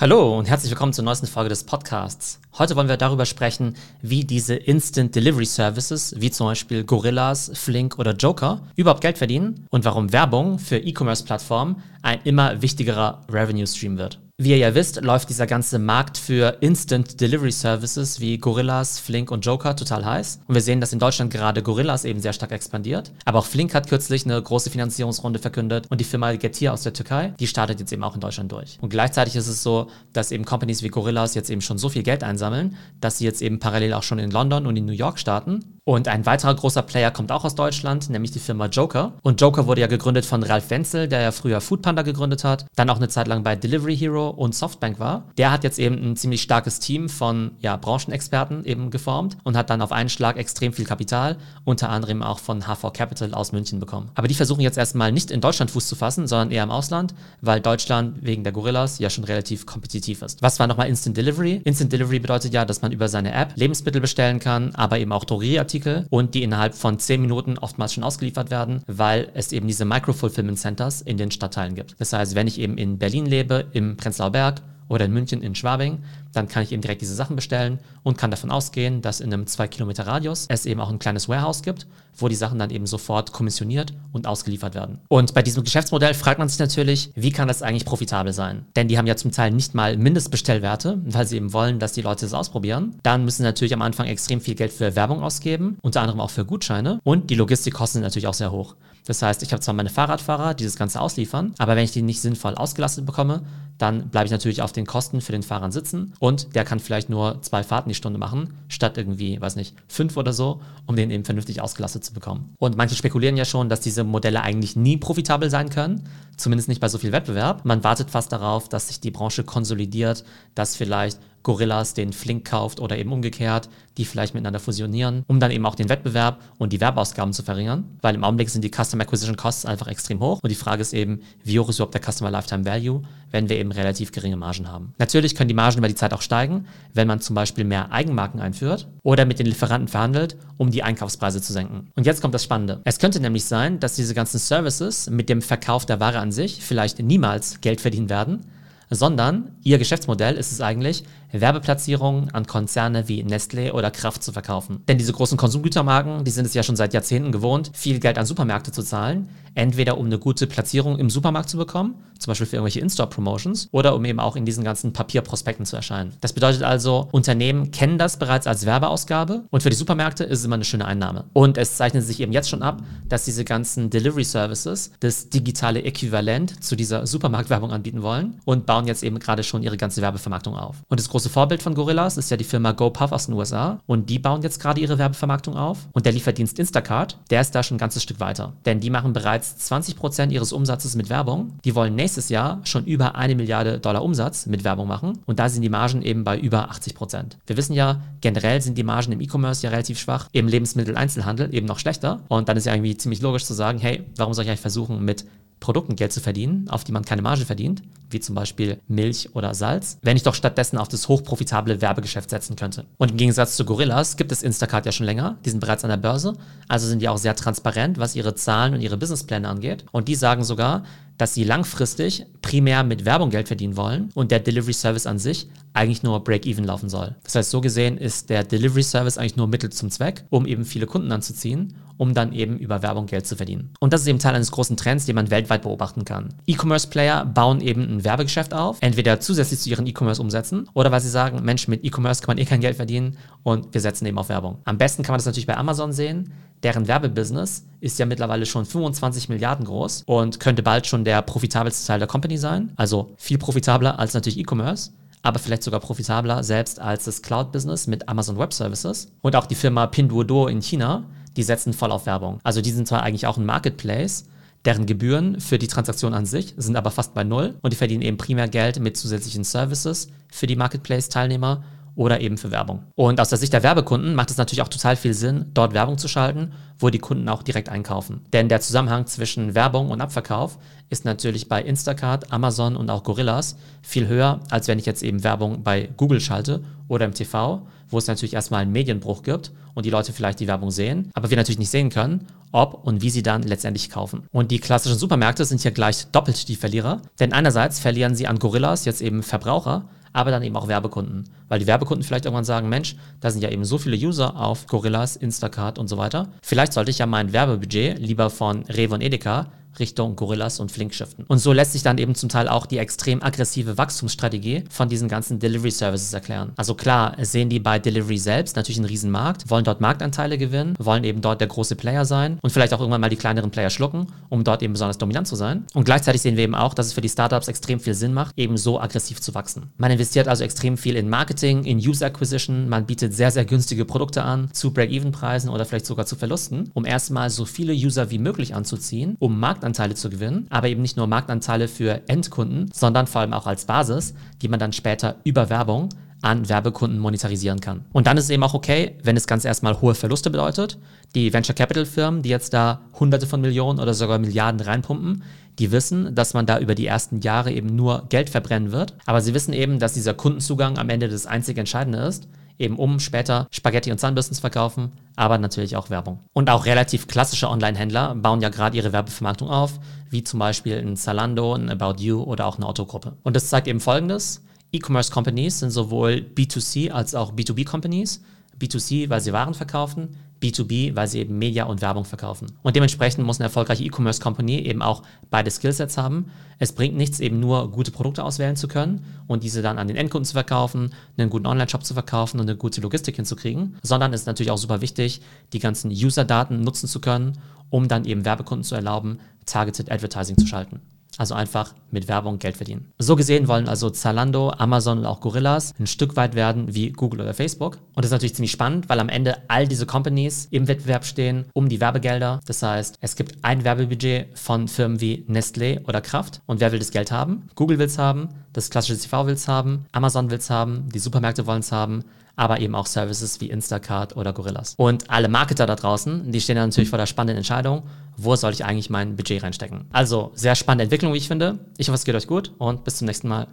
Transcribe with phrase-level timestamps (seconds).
[0.00, 2.40] Hallo und herzlich willkommen zur neuesten Folge des Podcasts.
[2.56, 7.98] Heute wollen wir darüber sprechen, wie diese Instant Delivery Services, wie zum Beispiel Gorillas, Flink
[7.98, 13.98] oder Joker, überhaupt Geld verdienen und warum Werbung für E-Commerce-Plattformen ein immer wichtigerer Revenue Stream
[13.98, 14.18] wird.
[14.42, 19.30] Wie ihr ja wisst, läuft dieser ganze Markt für Instant Delivery Services wie Gorillas, Flink
[19.30, 20.40] und Joker total heiß.
[20.46, 23.12] Und wir sehen, dass in Deutschland gerade Gorillas eben sehr stark expandiert.
[23.26, 26.94] Aber auch Flink hat kürzlich eine große Finanzierungsrunde verkündet und die Firma Getir aus der
[26.94, 28.78] Türkei, die startet jetzt eben auch in Deutschland durch.
[28.80, 32.02] Und gleichzeitig ist es so, dass eben Companies wie Gorillas jetzt eben schon so viel
[32.02, 35.18] Geld einsammeln, dass sie jetzt eben parallel auch schon in London und in New York
[35.18, 35.78] starten.
[35.84, 39.14] Und ein weiterer großer Player kommt auch aus Deutschland, nämlich die Firma Joker.
[39.22, 42.88] Und Joker wurde ja gegründet von Ralf Wenzel, der ja früher Foodpanda gegründet hat, dann
[42.90, 45.24] auch eine Zeit lang bei Delivery Hero und Softbank war.
[45.38, 49.70] Der hat jetzt eben ein ziemlich starkes Team von ja, Branchenexperten eben geformt und hat
[49.70, 53.80] dann auf einen Schlag extrem viel Kapital, unter anderem auch von HV Capital aus München
[53.80, 54.10] bekommen.
[54.14, 57.14] Aber die versuchen jetzt erstmal nicht in Deutschland Fuß zu fassen, sondern eher im Ausland,
[57.40, 60.42] weil Deutschland wegen der Gorillas ja schon relativ kompetitiv ist.
[60.42, 61.60] Was war nochmal Instant Delivery?
[61.64, 65.24] Instant Delivery bedeutet ja, dass man über seine App Lebensmittel bestellen kann, aber eben auch
[65.24, 69.84] Drogerieartikel und die innerhalb von 10 Minuten oftmals schon ausgeliefert werden, weil es eben diese
[69.84, 71.94] Micro-Fulfillment Centers in den Stadtteilen gibt.
[71.98, 75.54] Das heißt, wenn ich eben in Berlin lebe, im Prenzlauer Berg oder in München in
[75.54, 76.00] Schwabing,
[76.32, 79.46] dann kann ich eben direkt diese Sachen bestellen und kann davon ausgehen, dass in einem
[79.46, 82.86] 2 Kilometer Radius es eben auch ein kleines Warehouse gibt, wo die Sachen dann eben
[82.86, 84.98] sofort kommissioniert und ausgeliefert werden.
[85.06, 88.66] Und bei diesem Geschäftsmodell fragt man sich natürlich, wie kann das eigentlich profitabel sein?
[88.74, 92.02] Denn die haben ja zum Teil nicht mal Mindestbestellwerte, weil sie eben wollen, dass die
[92.02, 92.96] Leute das ausprobieren.
[93.04, 96.30] Dann müssen sie natürlich am Anfang extrem viel Geld für Werbung ausgeben, unter anderem auch
[96.30, 98.74] für Gutscheine und die Logistikkosten sind natürlich auch sehr hoch.
[99.06, 102.02] Das heißt, ich habe zwar meine Fahrradfahrer, die das Ganze ausliefern, aber wenn ich die
[102.02, 103.42] nicht sinnvoll ausgelastet bekomme,
[103.78, 107.08] dann bleibe ich natürlich auf den Kosten für den Fahrern sitzen und der kann vielleicht
[107.08, 111.10] nur zwei Fahrten die Stunde machen, statt irgendwie, weiß nicht, fünf oder so, um den
[111.10, 112.54] eben vernünftig ausgelastet zu bekommen.
[112.58, 116.04] Und manche spekulieren ja schon, dass diese Modelle eigentlich nie profitabel sein können,
[116.36, 117.64] zumindest nicht bei so viel Wettbewerb.
[117.64, 122.80] Man wartet fast darauf, dass sich die Branche konsolidiert, dass vielleicht Gorillas den Flink kauft
[122.80, 126.80] oder eben umgekehrt, die vielleicht miteinander fusionieren, um dann eben auch den Wettbewerb und die
[126.80, 130.50] Werbeausgaben zu verringern, weil im Augenblick sind die Customer Acquisition Costs einfach extrem hoch und
[130.50, 133.72] die Frage ist eben, wie hoch ist überhaupt der Customer Lifetime Value, wenn wir eben
[133.72, 134.94] relativ geringe Margen haben.
[134.98, 138.40] Natürlich können die Margen über die Zeit auch steigen, wenn man zum Beispiel mehr Eigenmarken
[138.40, 141.90] einführt oder mit den Lieferanten verhandelt, um die Einkaufspreise zu senken.
[141.94, 142.80] Und jetzt kommt das Spannende.
[142.84, 146.62] Es könnte nämlich sein, dass diese ganzen Services mit dem Verkauf der Ware an sich
[146.62, 148.46] vielleicht niemals Geld verdienen werden,
[148.90, 154.82] sondern ihr Geschäftsmodell ist es eigentlich, Werbeplatzierungen an Konzerne wie Nestlé oder Kraft zu verkaufen.
[154.88, 158.26] Denn diese großen Konsumgütermarken, die sind es ja schon seit Jahrzehnten gewohnt, viel Geld an
[158.26, 162.56] Supermärkte zu zahlen, entweder um eine gute Platzierung im Supermarkt zu bekommen, zum Beispiel für
[162.56, 166.12] irgendwelche In-Store-Promotions, oder um eben auch in diesen ganzen Papierprospekten zu erscheinen.
[166.20, 170.44] Das bedeutet also, Unternehmen kennen das bereits als Werbeausgabe und für die Supermärkte ist es
[170.44, 171.24] immer eine schöne Einnahme.
[171.32, 175.82] Und es zeichnet sich eben jetzt schon ab, dass diese ganzen Delivery Services das digitale
[175.82, 180.56] Äquivalent zu dieser Supermarktwerbung anbieten wollen und bauen jetzt eben gerade schon ihre ganze Werbevermarktung
[180.56, 180.76] auf.
[180.88, 184.08] Und das große Vorbild von Gorillas ist ja die Firma GoPuff aus den USA und
[184.08, 185.88] die bauen jetzt gerade ihre Werbevermarktung auf.
[185.92, 188.54] Und der Lieferdienst Instacart, der ist da schon ein ganzes Stück weiter.
[188.64, 191.58] Denn die machen bereits 20% ihres Umsatzes mit Werbung.
[191.64, 195.18] Die wollen nächstes Jahr schon über eine Milliarde Dollar Umsatz mit Werbung machen.
[195.26, 197.36] Und da sind die Margen eben bei über 80%.
[197.46, 201.66] Wir wissen ja, generell sind die Margen im E-Commerce ja relativ schwach, im Lebensmitteleinzelhandel eben
[201.66, 202.20] noch schlechter.
[202.28, 205.04] Und dann ist ja irgendwie ziemlich logisch zu sagen, hey, warum soll ich eigentlich versuchen,
[205.04, 205.24] mit
[205.60, 209.54] Produkten Geld zu verdienen, auf die man keine Marge verdient, wie zum Beispiel Milch oder
[209.54, 212.86] Salz, wenn ich doch stattdessen auf das hochprofitable Werbegeschäft setzen könnte.
[212.98, 215.90] Und im Gegensatz zu Gorillas gibt es Instacart ja schon länger, die sind bereits an
[215.90, 216.34] der Börse,
[216.66, 219.84] also sind die auch sehr transparent, was ihre Zahlen und ihre Businesspläne angeht.
[219.92, 220.82] Und die sagen sogar,
[221.18, 225.48] dass sie langfristig primär mit Werbung Geld verdienen wollen und der Delivery Service an sich
[225.74, 227.14] eigentlich nur Break-Even laufen soll.
[227.24, 230.64] Das heißt, so gesehen ist der Delivery Service eigentlich nur Mittel zum Zweck, um eben
[230.64, 233.74] viele Kunden anzuziehen, um dann eben über Werbung Geld zu verdienen.
[233.78, 236.30] Und das ist eben Teil eines großen Trends, den man weltweit beobachten kann.
[236.46, 241.44] E-Commerce-Player bauen eben ein Werbegeschäft auf, entweder zusätzlich zu ihren E-Commerce-Umsätzen oder weil sie sagen,
[241.44, 244.60] Mensch, mit E-Commerce kann man eh kein Geld verdienen und wir setzen eben auf Werbung.
[244.64, 246.32] Am besten kann man das natürlich bei Amazon sehen.
[246.62, 251.86] Deren Werbebusiness ist ja mittlerweile schon 25 Milliarden groß und könnte bald schon der profitabelste
[251.86, 252.72] Teil der Company sein.
[252.76, 258.08] Also viel profitabler als natürlich E-Commerce aber vielleicht sogar profitabler selbst als das Cloud-Business mit
[258.08, 259.08] Amazon Web Services.
[259.20, 261.04] Und auch die Firma Pinduoduo in China,
[261.36, 262.40] die setzen voll auf Werbung.
[262.42, 264.24] Also die sind zwar eigentlich auch ein Marketplace,
[264.64, 268.02] deren Gebühren für die Transaktion an sich sind aber fast bei Null und die verdienen
[268.02, 271.64] eben primär Geld mit zusätzlichen Services für die Marketplace-Teilnehmer
[272.00, 272.84] oder eben für Werbung.
[272.94, 275.98] Und aus der Sicht der Werbekunden macht es natürlich auch total viel Sinn, dort Werbung
[275.98, 278.24] zu schalten, wo die Kunden auch direkt einkaufen.
[278.32, 280.56] Denn der Zusammenhang zwischen Werbung und Abverkauf
[280.88, 285.22] ist natürlich bei Instacart, Amazon und auch Gorillas viel höher, als wenn ich jetzt eben
[285.22, 289.84] Werbung bei Google schalte oder im TV, wo es natürlich erstmal einen Medienbruch gibt und
[289.84, 293.10] die Leute vielleicht die Werbung sehen, aber wir natürlich nicht sehen können, ob und wie
[293.10, 294.22] sie dann letztendlich kaufen.
[294.32, 298.38] Und die klassischen Supermärkte sind hier gleich doppelt die Verlierer, denn einerseits verlieren sie an
[298.38, 301.24] Gorillas jetzt eben Verbraucher, aber dann eben auch Werbekunden.
[301.48, 304.66] Weil die Werbekunden vielleicht irgendwann sagen, Mensch, da sind ja eben so viele User auf
[304.66, 306.28] Gorillas, Instacart und so weiter.
[306.42, 309.46] Vielleicht sollte ich ja mein Werbebudget lieber von Rewe und Edeka
[309.78, 311.24] Richtung Gorillas und Flink shiften.
[311.28, 315.08] Und so lässt sich dann eben zum Teil auch die extrem aggressive Wachstumsstrategie von diesen
[315.08, 316.52] ganzen Delivery Services erklären.
[316.56, 320.74] Also klar, sehen die bei Delivery selbst natürlich einen riesen Markt, wollen dort Marktanteile gewinnen,
[320.78, 323.70] wollen eben dort der große Player sein und vielleicht auch irgendwann mal die kleineren Player
[323.70, 325.64] schlucken, um dort eben besonders dominant zu sein.
[325.74, 328.36] Und gleichzeitig sehen wir eben auch, dass es für die Startups extrem viel Sinn macht,
[328.36, 329.70] eben so aggressiv zu wachsen.
[329.76, 333.84] Man investiert also extrem viel in Marketing, in User Acquisition, man bietet sehr, sehr günstige
[333.84, 338.18] Produkte an, zu Break-Even-Preisen oder vielleicht sogar zu Verlusten, um erstmal so viele User wie
[338.18, 343.06] möglich anzuziehen, um Marktanteile Marktanteile zu gewinnen, aber eben nicht nur Marktanteile für Endkunden, sondern
[343.06, 345.90] vor allem auch als Basis, die man dann später über Werbung
[346.22, 347.84] an Werbekunden monetarisieren kann.
[347.92, 350.78] Und dann ist es eben auch okay, wenn es ganz erstmal hohe Verluste bedeutet.
[351.14, 355.24] Die Venture Capital Firmen, die jetzt da hunderte von Millionen oder sogar Milliarden reinpumpen,
[355.58, 358.94] die wissen, dass man da über die ersten Jahre eben nur Geld verbrennen wird.
[359.04, 362.28] Aber sie wissen eben, dass dieser Kundenzugang am Ende das einzig Entscheidende ist
[362.60, 366.20] eben um später Spaghetti und Zahnbürsten zu verkaufen, aber natürlich auch Werbung.
[366.32, 369.80] Und auch relativ klassische Online-Händler bauen ja gerade ihre Werbevermarktung auf,
[370.10, 373.16] wie zum Beispiel ein Zalando, ein About You oder auch eine Autogruppe.
[373.22, 374.42] Und das zeigt eben folgendes.
[374.72, 378.22] E-Commerce Companies sind sowohl B2C als auch B2B Companies.
[378.60, 382.50] B2C, weil sie Waren verkaufen, B2B, weil sie eben Media und Werbung verkaufen.
[382.62, 386.30] Und dementsprechend muss eine erfolgreiche E-Commerce Company eben auch beide Skillsets haben.
[386.58, 389.96] Es bringt nichts, eben nur gute Produkte auswählen zu können und diese dann an den
[389.96, 394.22] Endkunden zu verkaufen, einen guten Online-Shop zu verkaufen und eine gute Logistik hinzukriegen, sondern es
[394.22, 395.20] ist natürlich auch super wichtig,
[395.52, 400.46] die ganzen User-Daten nutzen zu können, um dann eben Werbekunden zu erlauben, Targeted Advertising zu
[400.46, 400.80] schalten.
[401.18, 402.92] Also einfach mit Werbung Geld verdienen.
[402.98, 407.20] So gesehen wollen also Zalando, Amazon und auch Gorillas ein Stück weit werden wie Google
[407.20, 407.78] oder Facebook.
[407.94, 411.46] Und das ist natürlich ziemlich spannend, weil am Ende all diese Companies im Wettbewerb stehen
[411.52, 412.40] um die Werbegelder.
[412.46, 416.40] Das heißt, es gibt ein Werbebudget von Firmen wie Nestlé oder Kraft.
[416.46, 417.48] Und wer will das Geld haben?
[417.54, 420.98] Google will es haben, das klassische TV will es haben, Amazon will es haben, die
[420.98, 422.04] Supermärkte wollen es haben
[422.40, 424.74] aber eben auch Services wie Instacart oder Gorillas.
[424.78, 427.82] Und alle Marketer da draußen, die stehen natürlich vor der spannenden Entscheidung,
[428.22, 429.86] wo soll ich eigentlich mein Budget reinstecken.
[429.90, 431.58] Also sehr spannende Entwicklung, wie ich finde.
[431.78, 433.48] Ich hoffe, es geht euch gut und bis zum nächsten Mal.